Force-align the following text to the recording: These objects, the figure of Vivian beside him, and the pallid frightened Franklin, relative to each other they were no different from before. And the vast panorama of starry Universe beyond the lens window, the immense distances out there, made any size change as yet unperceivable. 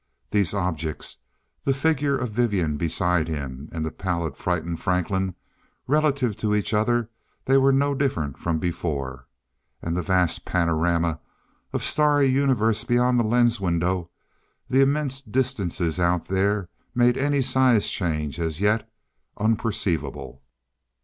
These 0.31 0.55
objects, 0.55 1.17
the 1.63 1.75
figure 1.75 2.17
of 2.17 2.31
Vivian 2.31 2.75
beside 2.75 3.27
him, 3.27 3.69
and 3.71 3.85
the 3.85 3.91
pallid 3.91 4.35
frightened 4.35 4.79
Franklin, 4.79 5.35
relative 5.85 6.35
to 6.37 6.55
each 6.55 6.73
other 6.73 7.11
they 7.45 7.55
were 7.57 7.71
no 7.71 7.93
different 7.93 8.39
from 8.39 8.57
before. 8.57 9.27
And 9.79 9.95
the 9.95 10.01
vast 10.01 10.43
panorama 10.43 11.19
of 11.71 11.83
starry 11.83 12.25
Universe 12.25 12.83
beyond 12.83 13.19
the 13.19 13.23
lens 13.23 13.59
window, 13.61 14.09
the 14.67 14.81
immense 14.81 15.21
distances 15.21 15.99
out 15.99 16.25
there, 16.25 16.67
made 16.95 17.15
any 17.15 17.43
size 17.43 17.87
change 17.87 18.39
as 18.39 18.59
yet 18.59 18.89
unperceivable. 19.37 20.41